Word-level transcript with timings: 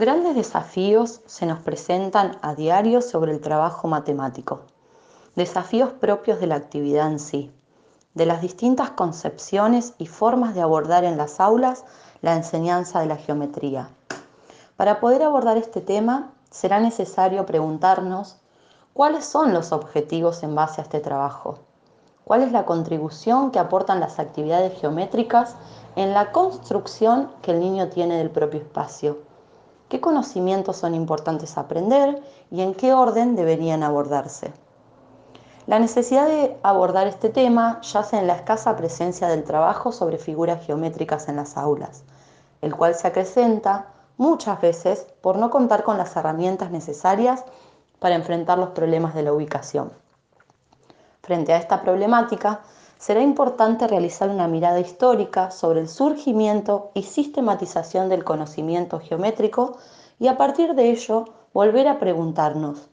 Grandes 0.00 0.34
desafíos 0.34 1.20
se 1.26 1.44
nos 1.44 1.58
presentan 1.58 2.38
a 2.40 2.54
diario 2.54 3.02
sobre 3.02 3.32
el 3.32 3.42
trabajo 3.42 3.86
matemático. 3.86 4.62
Desafíos 5.36 5.92
propios 5.92 6.40
de 6.40 6.46
la 6.46 6.54
actividad 6.54 7.08
en 7.08 7.18
sí, 7.18 7.52
de 8.14 8.24
las 8.24 8.40
distintas 8.40 8.92
concepciones 8.92 9.92
y 9.98 10.06
formas 10.06 10.54
de 10.54 10.62
abordar 10.62 11.04
en 11.04 11.18
las 11.18 11.38
aulas 11.38 11.84
la 12.22 12.34
enseñanza 12.34 13.00
de 13.00 13.08
la 13.08 13.18
geometría. 13.18 13.90
Para 14.78 15.00
poder 15.00 15.22
abordar 15.22 15.58
este 15.58 15.82
tema 15.82 16.32
será 16.50 16.80
necesario 16.80 17.44
preguntarnos 17.44 18.38
cuáles 18.94 19.26
son 19.26 19.52
los 19.52 19.70
objetivos 19.70 20.42
en 20.42 20.54
base 20.54 20.80
a 20.80 20.84
este 20.84 21.00
trabajo, 21.00 21.58
cuál 22.24 22.42
es 22.42 22.52
la 22.52 22.64
contribución 22.64 23.50
que 23.50 23.58
aportan 23.58 24.00
las 24.00 24.18
actividades 24.18 24.80
geométricas 24.80 25.56
en 25.94 26.14
la 26.14 26.32
construcción 26.32 27.30
que 27.42 27.50
el 27.50 27.60
niño 27.60 27.88
tiene 27.88 28.16
del 28.16 28.30
propio 28.30 28.60
espacio, 28.60 29.28
qué 29.90 30.00
conocimientos 30.00 30.76
son 30.76 30.94
importantes 30.94 31.58
aprender 31.58 32.22
y 32.50 32.62
en 32.62 32.74
qué 32.74 32.94
orden 32.94 33.34
deberían 33.34 33.82
abordarse. 33.82 34.52
La 35.66 35.78
necesidad 35.80 36.26
de 36.26 36.56
abordar 36.62 37.08
este 37.08 37.28
tema 37.28 37.80
yace 37.82 38.16
en 38.16 38.28
la 38.28 38.36
escasa 38.36 38.76
presencia 38.76 39.28
del 39.28 39.44
trabajo 39.44 39.92
sobre 39.92 40.18
figuras 40.18 40.64
geométricas 40.64 41.28
en 41.28 41.36
las 41.36 41.56
aulas, 41.56 42.04
el 42.62 42.74
cual 42.74 42.94
se 42.94 43.08
acrecenta 43.08 43.88
muchas 44.16 44.60
veces 44.60 45.06
por 45.20 45.36
no 45.36 45.50
contar 45.50 45.82
con 45.82 45.98
las 45.98 46.16
herramientas 46.16 46.70
necesarias 46.70 47.44
para 47.98 48.14
enfrentar 48.14 48.58
los 48.58 48.70
problemas 48.70 49.14
de 49.14 49.24
la 49.24 49.32
ubicación. 49.32 49.92
Frente 51.22 51.52
a 51.52 51.56
esta 51.56 51.82
problemática, 51.82 52.60
será 53.00 53.22
importante 53.22 53.88
realizar 53.88 54.28
una 54.28 54.46
mirada 54.46 54.78
histórica 54.78 55.50
sobre 55.50 55.80
el 55.80 55.88
surgimiento 55.88 56.90
y 56.92 57.04
sistematización 57.04 58.10
del 58.10 58.24
conocimiento 58.24 59.00
geométrico 59.00 59.78
y 60.18 60.28
a 60.28 60.36
partir 60.36 60.74
de 60.74 60.90
ello 60.90 61.24
volver 61.54 61.88
a 61.88 61.98
preguntarnos, 61.98 62.90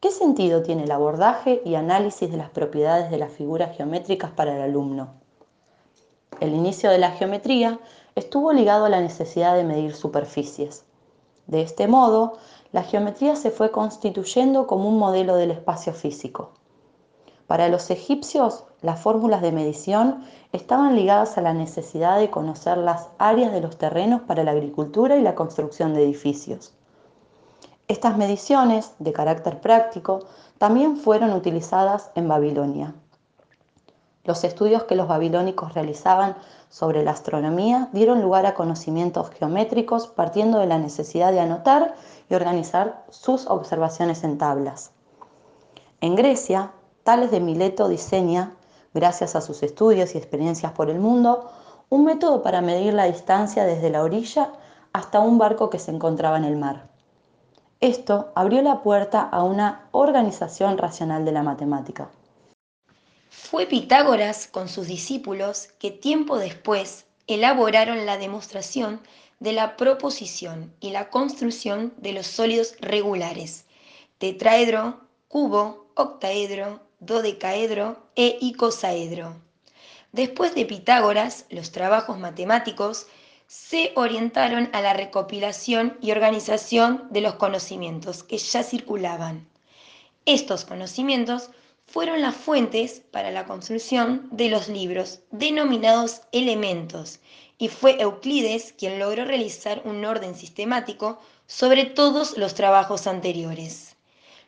¿qué 0.00 0.10
sentido 0.10 0.64
tiene 0.64 0.82
el 0.82 0.90
abordaje 0.90 1.62
y 1.64 1.76
análisis 1.76 2.28
de 2.28 2.38
las 2.38 2.50
propiedades 2.50 3.08
de 3.08 3.18
las 3.18 3.30
figuras 3.30 3.76
geométricas 3.76 4.32
para 4.32 4.56
el 4.56 4.62
alumno? 4.62 5.14
El 6.40 6.52
inicio 6.52 6.90
de 6.90 6.98
la 6.98 7.12
geometría 7.12 7.78
estuvo 8.16 8.52
ligado 8.52 8.86
a 8.86 8.90
la 8.90 9.00
necesidad 9.00 9.54
de 9.54 9.62
medir 9.62 9.94
superficies. 9.94 10.84
De 11.46 11.62
este 11.62 11.86
modo, 11.86 12.32
la 12.72 12.82
geometría 12.82 13.36
se 13.36 13.52
fue 13.52 13.70
constituyendo 13.70 14.66
como 14.66 14.88
un 14.88 14.98
modelo 14.98 15.36
del 15.36 15.52
espacio 15.52 15.92
físico. 15.92 16.50
Para 17.46 17.68
los 17.68 17.90
egipcios, 17.90 18.64
las 18.82 19.00
fórmulas 19.00 19.40
de 19.40 19.52
medición 19.52 20.24
estaban 20.52 20.96
ligadas 20.96 21.38
a 21.38 21.42
la 21.42 21.52
necesidad 21.52 22.18
de 22.18 22.30
conocer 22.30 22.76
las 22.76 23.08
áreas 23.18 23.52
de 23.52 23.60
los 23.60 23.78
terrenos 23.78 24.22
para 24.22 24.42
la 24.42 24.50
agricultura 24.50 25.16
y 25.16 25.22
la 25.22 25.34
construcción 25.34 25.94
de 25.94 26.02
edificios. 26.02 26.74
Estas 27.88 28.16
mediciones, 28.16 28.94
de 28.98 29.12
carácter 29.12 29.60
práctico, 29.60 30.24
también 30.58 30.96
fueron 30.96 31.32
utilizadas 31.32 32.10
en 32.16 32.26
Babilonia. 32.26 32.94
Los 34.24 34.42
estudios 34.42 34.82
que 34.84 34.96
los 34.96 35.06
babilónicos 35.06 35.72
realizaban 35.74 36.36
sobre 36.68 37.04
la 37.04 37.12
astronomía 37.12 37.88
dieron 37.92 38.22
lugar 38.22 38.44
a 38.44 38.54
conocimientos 38.54 39.30
geométricos 39.30 40.08
partiendo 40.08 40.58
de 40.58 40.66
la 40.66 40.78
necesidad 40.78 41.30
de 41.30 41.38
anotar 41.38 41.94
y 42.28 42.34
organizar 42.34 43.04
sus 43.08 43.46
observaciones 43.46 44.24
en 44.24 44.36
tablas. 44.36 44.90
En 46.00 46.16
Grecia, 46.16 46.72
Tales 47.06 47.30
de 47.30 47.38
Mileto 47.38 47.88
diseña, 47.88 48.56
gracias 48.92 49.36
a 49.36 49.40
sus 49.40 49.62
estudios 49.62 50.12
y 50.12 50.18
experiencias 50.18 50.72
por 50.72 50.90
el 50.90 50.98
mundo, 50.98 51.52
un 51.88 52.04
método 52.04 52.42
para 52.42 52.62
medir 52.62 52.94
la 52.94 53.04
distancia 53.04 53.64
desde 53.64 53.90
la 53.90 54.02
orilla 54.02 54.50
hasta 54.92 55.20
un 55.20 55.38
barco 55.38 55.70
que 55.70 55.78
se 55.78 55.92
encontraba 55.92 56.36
en 56.36 56.42
el 56.42 56.56
mar. 56.56 56.88
Esto 57.78 58.32
abrió 58.34 58.60
la 58.60 58.82
puerta 58.82 59.20
a 59.20 59.44
una 59.44 59.86
organización 59.92 60.78
racional 60.78 61.24
de 61.24 61.30
la 61.30 61.44
matemática. 61.44 62.10
Fue 63.30 63.66
Pitágoras 63.66 64.48
con 64.48 64.68
sus 64.68 64.88
discípulos 64.88 65.68
que 65.78 65.92
tiempo 65.92 66.38
después 66.38 67.06
elaboraron 67.28 68.04
la 68.04 68.18
demostración 68.18 69.00
de 69.38 69.52
la 69.52 69.76
proposición 69.76 70.74
y 70.80 70.90
la 70.90 71.08
construcción 71.08 71.94
de 71.98 72.14
los 72.14 72.26
sólidos 72.26 72.74
regulares, 72.80 73.64
tetraedro, 74.18 75.02
cubo, 75.28 75.86
octaedro, 75.94 76.80
dodecaedro 76.98 78.08
e 78.14 78.38
icosaedro. 78.40 79.36
Después 80.12 80.54
de 80.54 80.64
Pitágoras, 80.64 81.44
los 81.50 81.72
trabajos 81.72 82.18
matemáticos 82.18 83.06
se 83.46 83.92
orientaron 83.94 84.70
a 84.72 84.80
la 84.80 84.92
recopilación 84.92 85.98
y 86.00 86.10
organización 86.10 87.06
de 87.10 87.20
los 87.20 87.34
conocimientos 87.34 88.22
que 88.22 88.38
ya 88.38 88.62
circulaban. 88.62 89.48
Estos 90.24 90.64
conocimientos 90.64 91.50
fueron 91.86 92.20
las 92.20 92.34
fuentes 92.34 93.02
para 93.10 93.30
la 93.30 93.44
construcción 93.44 94.28
de 94.32 94.48
los 94.48 94.68
libros 94.68 95.20
denominados 95.30 96.22
elementos, 96.32 97.20
y 97.58 97.68
fue 97.68 98.00
Euclides 98.00 98.74
quien 98.76 98.98
logró 98.98 99.24
realizar 99.24 99.82
un 99.84 100.04
orden 100.04 100.34
sistemático 100.34 101.20
sobre 101.46 101.84
todos 101.84 102.36
los 102.36 102.54
trabajos 102.54 103.06
anteriores. 103.06 103.95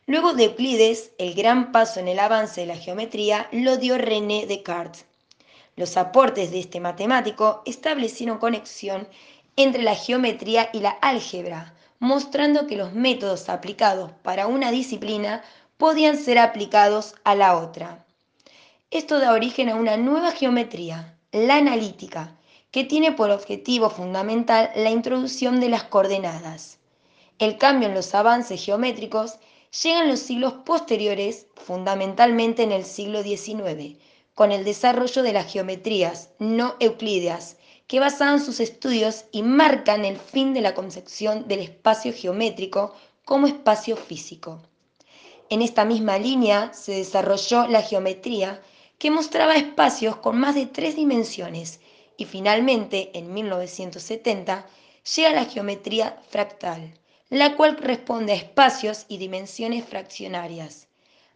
Luego 0.09 0.33
de 0.33 0.45
Euclides, 0.45 1.11
el 1.19 1.35
gran 1.35 1.71
paso 1.71 1.99
en 1.99 2.07
el 2.07 2.17
avance 2.17 2.61
de 2.61 2.65
la 2.65 2.75
geometría 2.75 3.47
lo 3.51 3.77
dio 3.77 3.95
René 3.95 4.47
Descartes. 4.47 5.05
Los 5.75 5.97
aportes 5.97 6.49
de 6.49 6.59
este 6.59 6.79
matemático 6.79 7.61
establecieron 7.67 8.39
conexión 8.39 9.07
entre 9.55 9.83
la 9.83 9.93
geometría 9.93 10.71
y 10.73 10.79
la 10.79 10.97
álgebra, 11.03 11.75
mostrando 11.99 12.65
que 12.65 12.75
los 12.75 12.91
métodos 12.91 13.49
aplicados 13.49 14.09
para 14.23 14.47
una 14.47 14.71
disciplina 14.71 15.43
podían 15.77 16.17
ser 16.17 16.39
aplicados 16.39 17.13
a 17.23 17.35
la 17.35 17.55
otra. 17.55 18.03
Esto 18.89 19.19
da 19.19 19.31
origen 19.31 19.69
a 19.69 19.75
una 19.75 19.95
nueva 19.95 20.31
geometría, 20.31 21.19
la 21.31 21.57
analítica, 21.57 22.31
que 22.71 22.83
tiene 22.83 23.11
por 23.11 23.29
objetivo 23.29 23.91
fundamental 23.91 24.71
la 24.73 24.89
introducción 24.89 25.59
de 25.59 25.69
las 25.69 25.83
coordenadas. 25.83 26.79
El 27.37 27.59
cambio 27.59 27.89
en 27.89 27.93
los 27.93 28.15
avances 28.15 28.65
geométricos 28.65 29.37
llegan 29.83 30.07
los 30.07 30.19
siglos 30.19 30.53
posteriores, 30.65 31.47
fundamentalmente 31.55 32.63
en 32.63 32.71
el 32.71 32.85
siglo 32.85 33.21
XIX, 33.23 33.97
con 34.33 34.51
el 34.51 34.63
desarrollo 34.63 35.21
de 35.21 35.33
las 35.33 35.51
geometrías 35.51 36.29
no 36.39 36.75
euclídeas, 36.79 37.57
que 37.87 37.99
basaban 37.99 38.43
sus 38.43 38.59
estudios 38.59 39.25
y 39.31 39.41
marcan 39.41 40.05
el 40.05 40.17
fin 40.17 40.53
de 40.53 40.61
la 40.61 40.75
concepción 40.75 41.47
del 41.47 41.59
espacio 41.59 42.13
geométrico 42.13 42.93
como 43.25 43.47
espacio 43.47 43.97
físico. 43.97 44.61
En 45.49 45.63
esta 45.63 45.85
misma 45.85 46.19
línea 46.19 46.71
se 46.73 46.93
desarrolló 46.93 47.67
la 47.67 47.81
geometría, 47.81 48.61
que 48.99 49.09
mostraba 49.09 49.55
espacios 49.55 50.17
con 50.17 50.37
más 50.37 50.55
de 50.55 50.67
tres 50.67 50.95
dimensiones, 50.95 51.79
y 52.17 52.25
finalmente, 52.25 53.09
en 53.17 53.33
1970, 53.33 54.67
llega 55.15 55.31
la 55.31 55.45
geometría 55.45 56.21
fractal, 56.29 56.98
la 57.29 57.55
cual 57.55 57.77
responde 57.77 58.33
a 58.33 58.37
espacios 58.37 59.05
y 59.07 59.19
dimensiones 59.19 59.85
fraccionarias. 59.85 60.87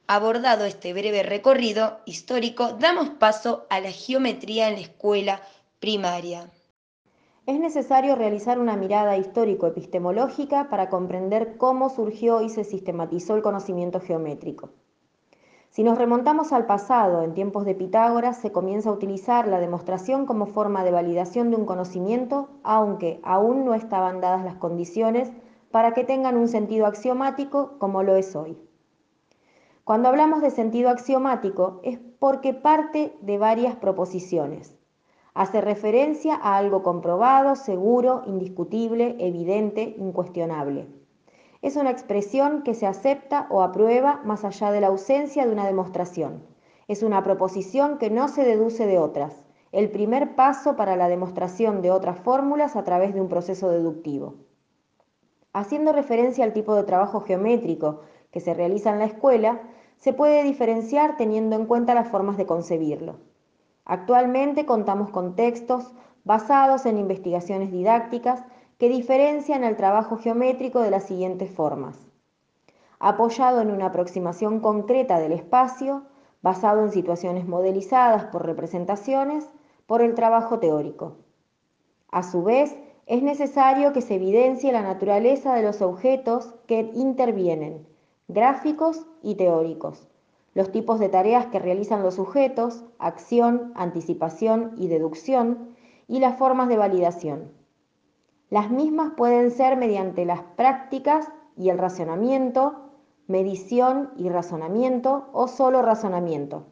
Abordado 0.07 0.65
este 0.65 0.91
breve 0.91 1.21
recorrido 1.21 1.99
histórico, 2.05 2.73
damos 2.73 3.09
paso 3.11 3.67
a 3.69 3.79
la 3.79 3.91
geometría 3.91 4.69
en 4.69 4.75
la 4.75 4.81
escuela 4.81 5.41
primaria. 5.79 6.49
Es 7.45 7.59
necesario 7.59 8.15
realizar 8.15 8.57
una 8.57 8.75
mirada 8.75 9.17
histórico-epistemológica 9.17 10.67
para 10.69 10.89
comprender 10.89 11.57
cómo 11.57 11.89
surgió 11.89 12.41
y 12.41 12.49
se 12.49 12.63
sistematizó 12.63 13.35
el 13.35 13.43
conocimiento 13.43 13.99
geométrico. 13.99 14.71
Si 15.69 15.83
nos 15.83 15.97
remontamos 15.97 16.53
al 16.53 16.65
pasado, 16.65 17.23
en 17.23 17.33
tiempos 17.33 17.65
de 17.65 17.75
Pitágoras, 17.75 18.37
se 18.37 18.51
comienza 18.51 18.89
a 18.89 18.93
utilizar 18.93 19.47
la 19.47 19.59
demostración 19.59 20.25
como 20.25 20.47
forma 20.47 20.83
de 20.83 20.91
validación 20.91 21.51
de 21.51 21.57
un 21.57 21.65
conocimiento, 21.65 22.49
aunque 22.63 23.19
aún 23.23 23.65
no 23.65 23.73
estaban 23.73 24.21
dadas 24.21 24.43
las 24.43 24.55
condiciones 24.55 25.31
para 25.73 25.95
que 25.95 26.03
tengan 26.03 26.37
un 26.37 26.47
sentido 26.49 26.85
axiomático 26.85 27.79
como 27.79 28.03
lo 28.03 28.15
es 28.15 28.35
hoy. 28.35 28.55
Cuando 29.83 30.07
hablamos 30.07 30.43
de 30.43 30.51
sentido 30.51 30.91
axiomático 30.91 31.79
es 31.81 31.97
porque 32.19 32.53
parte 32.53 33.17
de 33.21 33.39
varias 33.39 33.75
proposiciones. 33.77 34.75
Hace 35.33 35.61
referencia 35.61 36.35
a 36.35 36.57
algo 36.57 36.83
comprobado, 36.83 37.55
seguro, 37.55 38.21
indiscutible, 38.27 39.15
evidente, 39.17 39.95
incuestionable. 39.97 40.89
Es 41.63 41.75
una 41.75 41.89
expresión 41.89 42.61
que 42.61 42.75
se 42.75 42.85
acepta 42.85 43.47
o 43.49 43.63
aprueba 43.63 44.21
más 44.23 44.45
allá 44.45 44.71
de 44.71 44.79
la 44.79 44.87
ausencia 44.89 45.43
de 45.43 45.53
una 45.53 45.65
demostración. 45.65 46.43
Es 46.87 47.01
una 47.01 47.23
proposición 47.23 47.97
que 47.97 48.11
no 48.11 48.27
se 48.27 48.45
deduce 48.45 48.85
de 48.85 48.99
otras, 48.99 49.41
el 49.71 49.89
primer 49.89 50.35
paso 50.35 50.75
para 50.75 50.95
la 50.95 51.07
demostración 51.07 51.81
de 51.81 51.89
otras 51.89 52.19
fórmulas 52.19 52.75
a 52.75 52.83
través 52.83 53.15
de 53.15 53.21
un 53.21 53.27
proceso 53.27 53.69
deductivo. 53.69 54.35
Haciendo 55.53 55.93
referencia 55.93 56.43
al 56.43 56.53
tipo 56.53 56.75
de 56.75 56.83
trabajo 56.83 57.21
geométrico 57.21 58.01
que 58.31 58.39
se 58.39 58.55
realiza 58.55 58.91
en 58.91 58.99
la 58.99 59.05
escuela, 59.05 59.61
se 59.97 60.11
puede 60.11 60.43
diferenciar 60.43 61.15
teniendo 61.15 61.55
en 61.55 61.67
cuenta 61.67 61.93
las 61.93 62.09
formas 62.09 62.37
de 62.37 62.47
concebirlo. 62.47 63.17
Actualmente 63.85 64.65
contamos 64.65 65.11
con 65.11 65.35
textos 65.35 65.93
basados 66.23 66.85
en 66.85 66.97
investigaciones 66.97 67.71
didácticas 67.71 68.43
que 68.79 68.89
diferencian 68.89 69.63
el 69.63 69.77
trabajo 69.77 70.17
geométrico 70.17 70.81
de 70.81 70.91
las 70.91 71.03
siguientes 71.03 71.51
formas. 71.51 71.97
Apoyado 72.99 73.61
en 73.61 73.71
una 73.71 73.87
aproximación 73.87 74.59
concreta 74.59 75.19
del 75.19 75.33
espacio, 75.33 76.03
basado 76.41 76.83
en 76.83 76.91
situaciones 76.91 77.47
modelizadas 77.47 78.25
por 78.25 78.45
representaciones, 78.45 79.47
por 79.85 80.01
el 80.01 80.15
trabajo 80.15 80.59
teórico. 80.59 81.17
A 82.11 82.23
su 82.23 82.43
vez, 82.43 82.75
es 83.05 83.21
necesario 83.21 83.93
que 83.93 84.01
se 84.01 84.15
evidencie 84.15 84.71
la 84.71 84.81
naturaleza 84.81 85.53
de 85.55 85.61
los 85.61 85.81
objetos 85.81 86.53
que 86.67 86.91
intervienen, 86.93 87.85
gráficos 88.27 89.05
y 89.21 89.35
teóricos, 89.35 90.07
los 90.53 90.71
tipos 90.71 90.99
de 90.99 91.09
tareas 91.09 91.47
que 91.47 91.59
realizan 91.59 92.03
los 92.03 92.15
sujetos, 92.15 92.85
acción, 92.99 93.73
anticipación 93.75 94.73
y 94.77 94.87
deducción, 94.87 95.75
y 96.07 96.19
las 96.19 96.37
formas 96.37 96.69
de 96.69 96.77
validación. 96.77 97.51
Las 98.49 98.69
mismas 98.69 99.13
pueden 99.17 99.51
ser 99.51 99.77
mediante 99.77 100.25
las 100.25 100.41
prácticas 100.41 101.27
y 101.57 101.69
el 101.69 101.77
racionamiento, 101.77 102.91
medición 103.27 104.11
y 104.17 104.29
razonamiento 104.29 105.29
o 105.33 105.47
solo 105.47 105.81
razonamiento. 105.81 106.65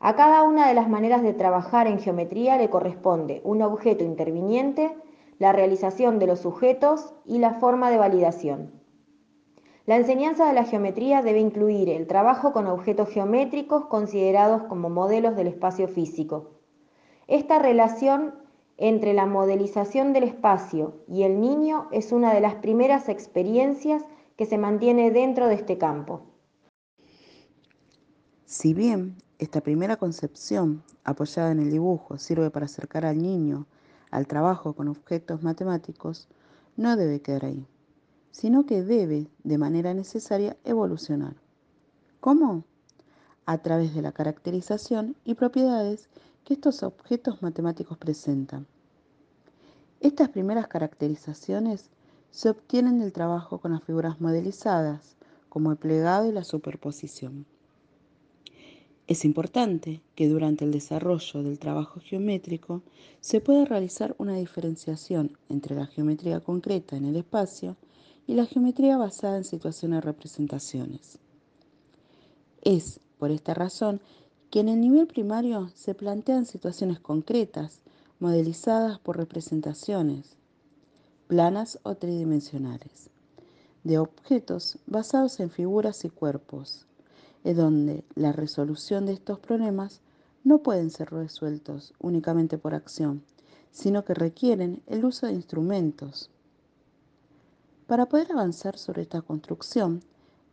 A 0.00 0.14
cada 0.14 0.42
una 0.42 0.68
de 0.68 0.74
las 0.74 0.88
maneras 0.88 1.22
de 1.22 1.32
trabajar 1.32 1.86
en 1.86 1.98
geometría 1.98 2.56
le 2.56 2.70
corresponde 2.70 3.40
un 3.44 3.62
objeto 3.62 4.04
interviniente, 4.04 4.96
la 5.38 5.52
realización 5.52 6.18
de 6.18 6.26
los 6.26 6.40
sujetos 6.40 7.14
y 7.24 7.38
la 7.38 7.54
forma 7.54 7.90
de 7.90 7.98
validación. 7.98 8.72
La 9.86 9.96
enseñanza 9.96 10.46
de 10.46 10.52
la 10.52 10.64
geometría 10.64 11.22
debe 11.22 11.40
incluir 11.40 11.88
el 11.88 12.06
trabajo 12.06 12.52
con 12.52 12.66
objetos 12.66 13.08
geométricos 13.08 13.86
considerados 13.86 14.64
como 14.64 14.90
modelos 14.90 15.34
del 15.34 15.46
espacio 15.46 15.88
físico. 15.88 16.50
Esta 17.26 17.58
relación 17.58 18.34
entre 18.76 19.14
la 19.14 19.26
modelización 19.26 20.12
del 20.12 20.24
espacio 20.24 21.04
y 21.08 21.22
el 21.22 21.40
niño 21.40 21.88
es 21.90 22.12
una 22.12 22.34
de 22.34 22.40
las 22.40 22.56
primeras 22.56 23.08
experiencias 23.08 24.04
que 24.36 24.46
se 24.46 24.58
mantiene 24.58 25.10
dentro 25.10 25.48
de 25.48 25.54
este 25.54 25.78
campo. 25.78 26.22
Si 28.44 28.74
bien 28.74 29.16
esta 29.38 29.60
primera 29.60 29.96
concepción, 29.96 30.82
apoyada 31.04 31.50
en 31.50 31.60
el 31.60 31.70
dibujo, 31.70 32.18
sirve 32.18 32.50
para 32.50 32.66
acercar 32.66 33.06
al 33.06 33.18
niño 33.18 33.66
al 34.10 34.26
trabajo 34.26 34.74
con 34.74 34.88
objetos 34.88 35.42
matemáticos, 35.42 36.28
no 36.76 36.96
debe 36.96 37.20
quedar 37.20 37.44
ahí 37.44 37.66
sino 38.38 38.66
que 38.66 38.84
debe, 38.84 39.26
de 39.42 39.58
manera 39.58 39.94
necesaria, 39.94 40.56
evolucionar. 40.62 41.34
¿Cómo? 42.20 42.62
A 43.46 43.58
través 43.58 43.96
de 43.96 44.00
la 44.00 44.12
caracterización 44.12 45.16
y 45.24 45.34
propiedades 45.34 46.08
que 46.44 46.54
estos 46.54 46.84
objetos 46.84 47.42
matemáticos 47.42 47.98
presentan. 47.98 48.68
Estas 49.98 50.28
primeras 50.28 50.68
caracterizaciones 50.68 51.90
se 52.30 52.50
obtienen 52.50 53.00
del 53.00 53.12
trabajo 53.12 53.58
con 53.58 53.72
las 53.72 53.82
figuras 53.82 54.20
modelizadas, 54.20 55.16
como 55.48 55.72
el 55.72 55.76
plegado 55.76 56.28
y 56.28 56.32
la 56.32 56.44
superposición. 56.44 57.44
Es 59.08 59.24
importante 59.24 60.02
que 60.14 60.28
durante 60.28 60.66
el 60.66 60.70
desarrollo 60.70 61.42
del 61.42 61.58
trabajo 61.58 61.98
geométrico 61.98 62.82
se 63.20 63.40
pueda 63.40 63.64
realizar 63.64 64.14
una 64.18 64.36
diferenciación 64.36 65.38
entre 65.48 65.74
la 65.74 65.86
geometría 65.86 66.40
concreta 66.40 66.94
en 66.94 67.06
el 67.06 67.16
espacio 67.16 67.78
y 68.26 68.34
la 68.34 68.44
geometría 68.44 68.98
basada 68.98 69.38
en 69.38 69.44
situaciones 69.44 70.04
representaciones. 70.04 71.18
Es, 72.60 73.00
por 73.18 73.30
esta 73.30 73.54
razón, 73.54 74.02
que 74.50 74.60
en 74.60 74.68
el 74.68 74.78
nivel 74.78 75.06
primario 75.06 75.70
se 75.74 75.94
plantean 75.94 76.44
situaciones 76.44 77.00
concretas, 77.00 77.80
modelizadas 78.20 78.98
por 78.98 79.16
representaciones, 79.16 80.36
planas 81.28 81.78
o 81.82 81.94
tridimensionales, 81.94 83.08
de 83.84 83.96
objetos 83.96 84.76
basados 84.86 85.40
en 85.40 85.48
figuras 85.48 86.04
y 86.04 86.10
cuerpos, 86.10 86.87
en 87.44 87.56
donde 87.56 88.04
la 88.14 88.32
resolución 88.32 89.06
de 89.06 89.12
estos 89.12 89.38
problemas 89.38 90.00
no 90.44 90.58
pueden 90.58 90.90
ser 90.90 91.10
resueltos 91.10 91.94
únicamente 92.00 92.58
por 92.58 92.74
acción, 92.74 93.22
sino 93.70 94.04
que 94.04 94.14
requieren 94.14 94.82
el 94.86 95.04
uso 95.04 95.26
de 95.26 95.34
instrumentos, 95.34 96.30
para 97.88 98.04
poder 98.04 98.30
avanzar 98.32 98.76
sobre 98.76 99.00
esta 99.00 99.22
construcción, 99.22 100.02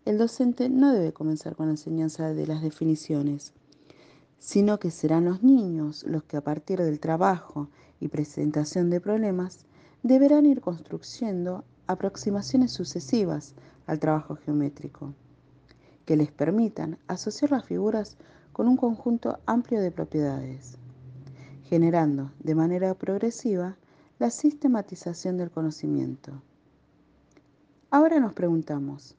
el 0.05 0.17
docente 0.17 0.69
no 0.69 0.93
debe 0.93 1.11
comenzar 1.11 1.57
con 1.57 1.65
la 1.65 1.73
enseñanza 1.73 2.33
de 2.33 2.47
las 2.47 2.61
definiciones, 2.61 3.51
sino 4.39 4.79
que 4.79 4.89
serán 4.89 5.25
los 5.25 5.43
niños 5.43 6.05
los 6.07 6.23
que 6.23 6.37
a 6.37 6.41
partir 6.41 6.79
del 6.79 7.01
trabajo 7.01 7.67
y 7.99 8.07
presentación 8.07 8.89
de 8.89 9.01
problemas 9.01 9.65
deberán 10.01 10.45
ir 10.45 10.61
construyendo 10.61 11.65
aproximaciones 11.87 12.71
sucesivas 12.71 13.53
al 13.85 13.99
trabajo 13.99 14.37
geométrico, 14.37 15.13
que 16.05 16.15
les 16.15 16.31
permitan 16.31 16.97
asociar 17.07 17.51
las 17.51 17.65
figuras 17.65 18.17
con 18.53 18.67
un 18.67 18.77
conjunto 18.77 19.39
amplio 19.45 19.81
de 19.81 19.91
propiedades, 19.91 20.77
generando 21.63 22.31
de 22.39 22.55
manera 22.55 22.93
progresiva 22.93 23.77
la 24.19 24.29
sistematización 24.29 25.37
del 25.37 25.51
conocimiento. 25.51 26.41
Ahora 27.89 28.19
nos 28.19 28.33
preguntamos, 28.33 29.15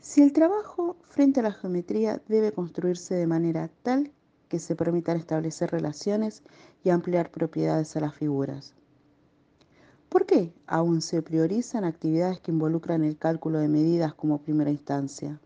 si 0.00 0.22
el 0.22 0.32
trabajo 0.32 0.96
frente 1.02 1.40
a 1.40 1.42
la 1.42 1.52
geometría 1.52 2.22
debe 2.28 2.52
construirse 2.52 3.14
de 3.14 3.26
manera 3.26 3.68
tal 3.82 4.12
que 4.48 4.58
se 4.60 4.76
permitan 4.76 5.16
establecer 5.16 5.70
relaciones 5.70 6.42
y 6.84 6.90
ampliar 6.90 7.30
propiedades 7.30 7.96
a 7.96 8.00
las 8.00 8.14
figuras. 8.14 8.74
¿Por 10.16 10.24
qué 10.24 10.54
aún 10.66 11.02
se 11.02 11.20
priorizan 11.20 11.84
actividades 11.84 12.40
que 12.40 12.50
involucran 12.50 13.04
el 13.04 13.18
cálculo 13.18 13.58
de 13.58 13.68
medidas 13.68 14.14
como 14.14 14.40
primera 14.40 14.70
instancia? 14.70 15.38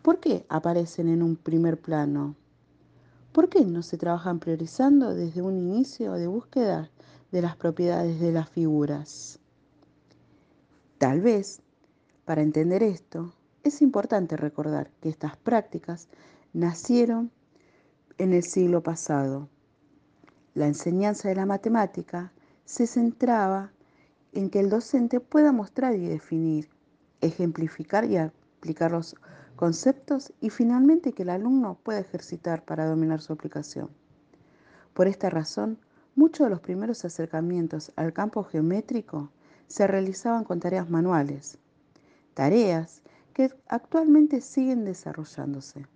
¿Por 0.00 0.20
qué 0.20 0.46
aparecen 0.48 1.08
en 1.08 1.24
un 1.24 1.34
primer 1.34 1.80
plano? 1.80 2.36
¿Por 3.32 3.48
qué 3.48 3.64
no 3.64 3.82
se 3.82 3.98
trabajan 3.98 4.38
priorizando 4.38 5.12
desde 5.12 5.42
un 5.42 5.58
inicio 5.58 6.12
de 6.12 6.28
búsqueda 6.28 6.92
de 7.32 7.42
las 7.42 7.56
propiedades 7.56 8.20
de 8.20 8.30
las 8.30 8.48
figuras? 8.48 9.40
Tal 10.98 11.20
vez, 11.20 11.60
para 12.24 12.42
entender 12.42 12.84
esto, 12.84 13.34
es 13.64 13.82
importante 13.82 14.36
recordar 14.36 14.92
que 15.00 15.08
estas 15.08 15.36
prácticas 15.36 16.06
nacieron 16.52 17.32
en 18.18 18.34
el 18.34 18.44
siglo 18.44 18.84
pasado. 18.84 19.48
La 20.54 20.68
enseñanza 20.68 21.28
de 21.28 21.34
la 21.34 21.44
matemática 21.44 22.32
se 22.64 22.86
centraba 22.86 23.72
en 24.32 24.50
que 24.50 24.60
el 24.60 24.70
docente 24.70 25.20
pueda 25.20 25.52
mostrar 25.52 25.94
y 25.94 26.06
definir, 26.06 26.68
ejemplificar 27.20 28.04
y 28.04 28.16
aplicar 28.16 28.92
los 28.92 29.16
conceptos 29.56 30.32
y 30.40 30.50
finalmente 30.50 31.12
que 31.12 31.22
el 31.22 31.30
alumno 31.30 31.78
pueda 31.82 32.00
ejercitar 32.00 32.64
para 32.64 32.86
dominar 32.86 33.20
su 33.20 33.32
aplicación. 33.32 33.90
Por 34.92 35.06
esta 35.06 35.30
razón, 35.30 35.78
muchos 36.16 36.46
de 36.46 36.50
los 36.50 36.60
primeros 36.60 37.04
acercamientos 37.04 37.92
al 37.96 38.12
campo 38.12 38.44
geométrico 38.44 39.30
se 39.66 39.86
realizaban 39.86 40.44
con 40.44 40.60
tareas 40.60 40.90
manuales, 40.90 41.58
tareas 42.34 43.02
que 43.32 43.52
actualmente 43.68 44.40
siguen 44.40 44.84
desarrollándose. 44.84 45.86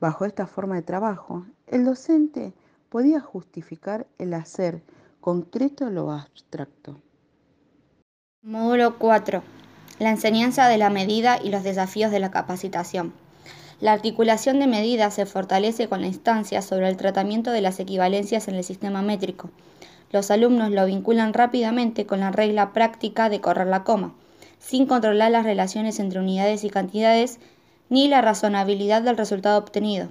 Bajo 0.00 0.24
esta 0.24 0.46
forma 0.46 0.76
de 0.76 0.82
trabajo, 0.82 1.46
el 1.66 1.84
docente 1.84 2.52
podía 2.88 3.20
justificar 3.20 4.06
el 4.18 4.34
hacer 4.34 4.82
concreto 5.24 5.88
lo 5.88 6.12
abstracto. 6.12 7.00
Módulo 8.42 8.98
4. 8.98 9.42
La 9.98 10.10
enseñanza 10.10 10.68
de 10.68 10.76
la 10.76 10.90
medida 10.90 11.40
y 11.42 11.48
los 11.48 11.62
desafíos 11.62 12.10
de 12.10 12.20
la 12.20 12.30
capacitación. 12.30 13.14
La 13.80 13.92
articulación 13.92 14.60
de 14.60 14.66
medidas 14.66 15.14
se 15.14 15.24
fortalece 15.24 15.88
con 15.88 16.02
la 16.02 16.08
instancia 16.08 16.60
sobre 16.60 16.90
el 16.90 16.98
tratamiento 16.98 17.52
de 17.52 17.62
las 17.62 17.80
equivalencias 17.80 18.48
en 18.48 18.56
el 18.56 18.64
sistema 18.64 19.00
métrico, 19.00 19.48
los 20.12 20.30
alumnos 20.30 20.70
lo 20.70 20.84
vinculan 20.84 21.32
rápidamente 21.32 22.04
con 22.04 22.20
la 22.20 22.30
regla 22.30 22.74
práctica 22.74 23.30
de 23.30 23.40
correr 23.40 23.68
la 23.68 23.82
coma, 23.82 24.12
sin 24.58 24.84
controlar 24.84 25.30
las 25.30 25.44
relaciones 25.44 26.00
entre 26.00 26.20
unidades 26.20 26.64
y 26.64 26.68
cantidades 26.68 27.40
ni 27.88 28.08
la 28.08 28.20
razonabilidad 28.20 29.00
del 29.00 29.16
resultado 29.16 29.58
obtenido. 29.58 30.08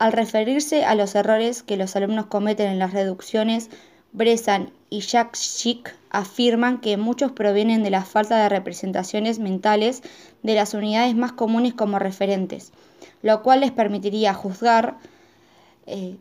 Al 0.00 0.10
referirse 0.10 0.84
a 0.84 0.96
los 0.96 1.14
errores 1.14 1.62
que 1.62 1.76
los 1.76 1.94
alumnos 1.94 2.26
cometen 2.26 2.68
en 2.68 2.80
las 2.80 2.92
reducciones, 2.92 3.70
Bresan 4.14 4.70
y 4.90 5.00
Jacques 5.00 5.40
Schick 5.40 5.92
afirman 6.10 6.80
que 6.80 6.96
muchos 6.96 7.32
provienen 7.32 7.82
de 7.82 7.90
la 7.90 8.04
falta 8.04 8.40
de 8.40 8.48
representaciones 8.48 9.40
mentales 9.40 10.02
de 10.44 10.54
las 10.54 10.72
unidades 10.72 11.16
más 11.16 11.32
comunes 11.32 11.74
como 11.74 11.98
referentes, 11.98 12.72
lo 13.22 13.42
cual 13.42 13.60
les 13.60 13.72
permitiría 13.72 14.32
juzgar 14.32 14.98
eh, 15.86 16.16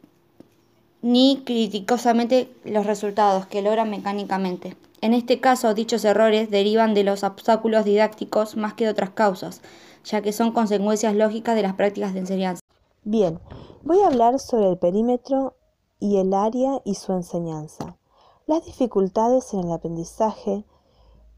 ni 1.04 1.44
criticosamente 1.46 2.50
los 2.66 2.88
resultados 2.88 3.46
que 3.46 3.62
logran 3.62 3.92
mecánicamente. 3.92 4.76
En 5.02 5.14
este 5.14 5.40
caso, 5.40 5.76
dichos 5.76 6.04
errores 6.04 6.50
derivan 6.50 6.96
de 6.96 7.04
los 7.04 7.24
obstáculos 7.24 7.86
didácticos 7.86 8.58
más 8.58 8.74
que 8.74 8.86
de 8.86 8.92
otras 8.92 9.12
causas, 9.12 9.62
ya 10.04 10.22
que 10.24 10.34
son 10.34 10.52
consecuencias 10.52 11.14
lógicas 11.14 11.56
de 11.56 11.62
las 11.62 11.76
prácticas 11.76 12.16
de 12.16 12.22
enseñanza. 12.22 12.62
Bien, 13.04 13.40
voy 13.84 14.00
a 14.02 14.08
hablar 14.08 14.40
sobre 14.40 14.70
el 14.70 14.80
perímetro 14.80 15.54
y 16.04 16.18
el 16.18 16.34
área 16.34 16.82
y 16.84 16.96
su 16.96 17.14
enseñanza. 17.14 17.98
las 18.46 18.66
dificultades 18.66 19.54
en 19.54 19.62
el 19.62 19.72
aprendizaje 19.72 20.66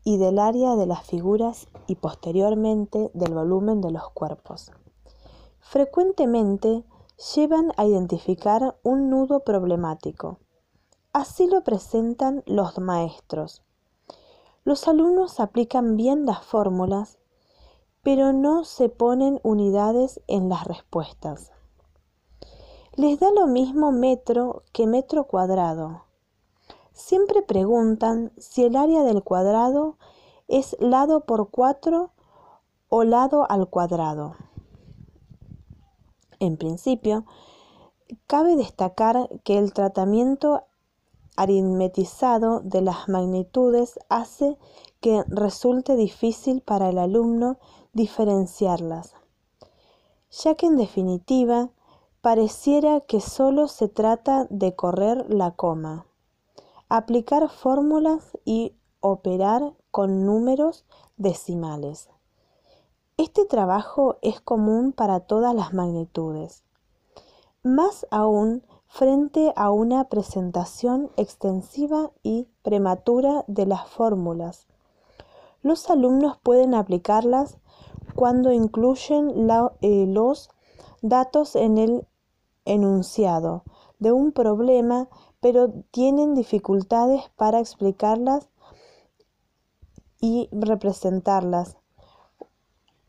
y 0.04 0.18
del 0.18 0.40
área 0.40 0.76
de 0.76 0.88
las 0.88 1.06
figuras 1.06 1.68
y 1.86 1.94
posteriormente 1.94 3.12
del 3.14 3.36
volumen 3.36 3.80
de 3.82 3.92
los 3.92 4.10
cuerpos. 4.10 4.72
Frecuentemente 5.60 6.84
llevan 7.36 7.74
a 7.78 7.86
identificar 7.86 8.76
un 8.82 9.12
nudo 9.12 9.42
problemático. 9.42 10.40
Así 11.14 11.46
lo 11.46 11.64
presentan 11.64 12.42
los 12.48 12.80
maestros. 12.80 13.62
Los 14.64 14.88
alumnos 14.88 15.40
aplican 15.40 15.96
bien 15.96 16.26
las 16.26 16.44
fórmulas, 16.44 17.20
pero 18.02 18.34
no 18.34 18.64
se 18.64 18.90
ponen 18.90 19.40
unidades 19.44 20.22
en 20.26 20.50
las 20.50 20.66
respuestas. 20.66 21.52
Les 22.98 23.20
da 23.20 23.30
lo 23.30 23.46
mismo 23.46 23.92
metro 23.92 24.64
que 24.72 24.88
metro 24.88 25.26
cuadrado. 25.26 26.06
Siempre 26.94 27.42
preguntan 27.42 28.32
si 28.38 28.64
el 28.64 28.78
área 28.78 29.04
del 29.04 29.22
cuadrado 29.22 29.98
es 30.48 30.78
lado 30.80 31.26
por 31.26 31.50
4 31.50 32.12
o 32.88 33.04
lado 33.04 33.46
al 33.52 33.68
cuadrado. 33.68 34.38
En 36.40 36.56
principio, 36.56 37.26
cabe 38.28 38.56
destacar 38.56 39.28
que 39.44 39.58
el 39.58 39.74
tratamiento 39.74 40.64
aritmetizado 41.36 42.62
de 42.62 42.80
las 42.80 43.10
magnitudes 43.10 44.00
hace 44.08 44.58
que 45.02 45.26
resulte 45.28 45.98
difícil 45.98 46.62
para 46.62 46.88
el 46.88 46.98
alumno 46.98 47.58
diferenciarlas, 47.92 49.16
ya 50.30 50.56
que 50.56 50.68
en 50.68 50.78
definitiva 50.78 51.72
pareciera 52.26 53.02
que 53.02 53.22
solo 53.22 53.68
se 53.68 53.88
trata 53.88 54.48
de 54.50 54.74
correr 54.74 55.32
la 55.32 55.52
coma, 55.52 56.08
aplicar 56.90 57.48
fórmulas 57.50 58.36
y 58.44 58.74
operar 59.00 59.76
con 59.92 60.26
números 60.26 60.86
decimales. 61.18 62.10
Este 63.18 63.46
trabajo 63.46 64.18
es 64.24 64.42
común 64.42 64.92
para 64.92 65.20
todas 65.20 65.54
las 65.54 65.72
magnitudes, 65.76 66.64
más 67.62 68.08
aún 68.10 68.64
frente 68.88 69.54
a 69.56 69.70
una 69.70 70.06
presentación 70.06 71.12
extensiva 71.18 72.10
y 72.24 72.48
prematura 72.64 73.46
de 73.46 73.68
las 73.68 73.88
fórmulas. 73.88 74.66
Los 75.62 75.92
alumnos 75.92 76.40
pueden 76.42 76.74
aplicarlas 76.74 77.60
cuando 78.16 78.52
incluyen 78.52 79.48
eh, 79.82 80.06
los 80.08 80.50
datos 81.04 81.56
en 81.56 81.78
el 81.78 82.08
enunciado 82.66 83.64
de 84.00 84.12
un 84.12 84.32
problema, 84.32 85.08
pero 85.40 85.72
tienen 85.92 86.36
dificultades 86.36 87.24
para 87.38 87.60
explicarlas 87.60 88.50
y 90.20 90.50
representarlas 90.52 91.78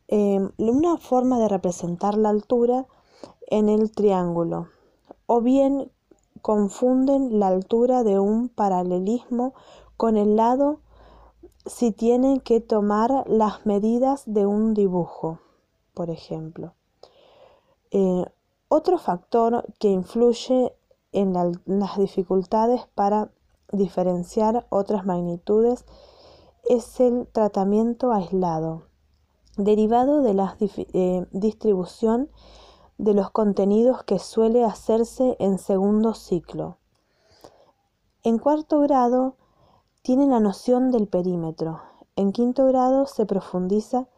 Em, 0.08 0.50
una 0.58 0.98
forma 0.98 1.40
de 1.40 1.48
representar 1.48 2.16
la 2.16 2.28
altura 2.28 2.86
en 3.48 3.68
el 3.68 3.90
triángulo 3.90 4.68
o 5.26 5.40
bien 5.40 5.90
confunden 6.42 7.40
la 7.40 7.48
altura 7.48 8.04
de 8.04 8.20
un 8.20 8.48
paralelismo 8.48 9.54
con 9.96 10.16
el 10.16 10.36
lado 10.36 10.78
si 11.64 11.90
tienen 11.90 12.38
que 12.38 12.60
tomar 12.60 13.28
las 13.28 13.66
medidas 13.66 14.22
de 14.26 14.46
un 14.46 14.75
dibujo, 14.75 15.40
por 15.92 16.10
ejemplo. 16.10 16.75
Eh, 17.90 18.26
otro 18.76 18.99
factor 18.99 19.64
que 19.78 19.88
influye 19.88 20.75
en 21.12 21.33
las 21.33 21.99
dificultades 21.99 22.87
para 22.95 23.30
diferenciar 23.73 24.66
otras 24.71 25.06
magnitudes 25.06 25.85
es 26.68 27.00
el 27.00 27.26
tratamiento 27.33 28.12
aislado 28.12 28.87
derivado 29.56 30.21
de 30.21 30.35
la 30.35 30.56
eh, 30.61 31.26
distribución 31.30 32.30
de 32.99 33.14
los 33.14 33.30
contenidos 33.30 34.04
que 34.04 34.18
suele 34.18 34.64
hacerse 34.64 35.37
en 35.38 35.59
segundo 35.59 36.14
ciclo. 36.14 36.78
En 38.23 38.38
cuarto 38.38 38.80
grado 38.80 39.37
tiene 40.02 40.26
la 40.26 40.40
noción 40.40 40.90
del 40.90 41.09
perímetro. 41.09 41.80
En 42.16 42.33
quinto 42.33 42.66
grado 42.66 43.06
se 43.06 43.26
profundiza 43.26 44.09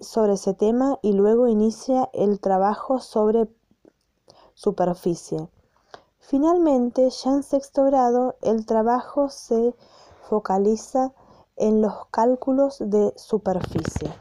sobre 0.00 0.34
ese 0.34 0.54
tema 0.54 0.98
y 1.02 1.12
luego 1.12 1.48
inicia 1.48 2.08
el 2.12 2.40
trabajo 2.40 3.00
sobre 3.00 3.48
superficie. 4.54 5.48
Finalmente, 6.18 7.08
ya 7.10 7.30
en 7.30 7.42
sexto 7.42 7.84
grado, 7.84 8.36
el 8.42 8.66
trabajo 8.66 9.28
se 9.28 9.74
focaliza 10.28 11.12
en 11.56 11.80
los 11.80 12.06
cálculos 12.10 12.78
de 12.78 13.12
superficie. 13.16 14.12